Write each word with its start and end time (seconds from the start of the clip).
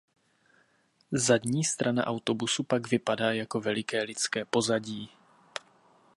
Zadní 1.11 1.63
strana 1.63 2.05
autobusu 2.07 2.63
pak 2.63 2.89
vypadá 2.91 3.31
jako 3.33 3.61
veliké 3.61 4.03
lidské 4.03 4.45
pozadí. 4.45 5.09